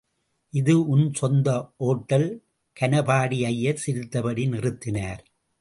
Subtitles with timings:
[0.53, 1.49] இது உன் சொந்த
[1.79, 2.27] ஓட்டல்!..
[2.77, 5.21] கனபாடி ஐயர் சிரித்தபடி நிறுத்தினார்.